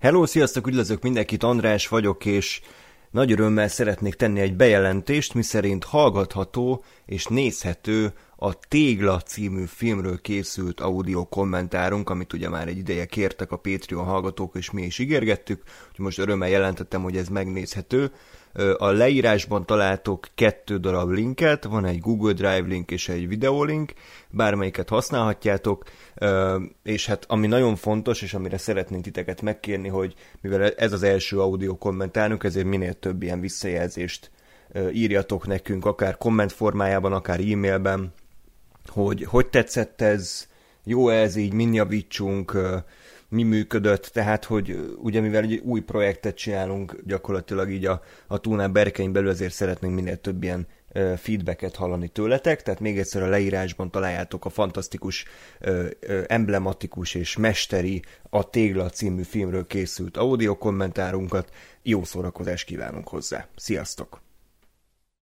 [0.00, 2.60] Hello, sziasztok, üdvözlök mindenkit, András vagyok, és
[3.10, 10.80] nagy örömmel szeretnék tenni egy bejelentést, miszerint hallgatható és nézhető a Tégla című filmről készült
[10.80, 15.62] audio kommentárunk, amit ugye már egy ideje kértek a Patreon hallgatók, és mi is ígérgettük,
[15.88, 18.12] úgyhogy most örömmel jelentettem, hogy ez megnézhető.
[18.76, 23.92] A leírásban találtok kettő darab linket, van egy Google Drive link és egy videolink,
[24.30, 25.84] bármelyiket használhatjátok,
[26.82, 31.40] és hát ami nagyon fontos, és amire szeretnénk titeket megkérni, hogy mivel ez az első
[31.40, 34.30] audio kommentárunk, ezért minél több ilyen visszajelzést
[34.92, 38.12] írjatok nekünk, akár komment formájában, akár e-mailben,
[38.86, 40.48] hogy hogy tetszett ez,
[40.84, 42.58] jó ez így, min javítsunk,
[43.30, 48.68] mi működött, tehát hogy ugye mivel egy új projektet csinálunk gyakorlatilag így a, a túlnál
[48.68, 50.66] berkein belül, ezért szeretnénk minél több ilyen
[51.16, 55.24] feedbacket hallani tőletek, tehát még egyszer a leírásban találjátok a fantasztikus,
[56.26, 61.52] emblematikus és mesteri a Tégla című filmről készült audio kommentárunkat.
[61.82, 63.46] Jó szórakozást kívánunk hozzá.
[63.56, 64.29] Sziasztok!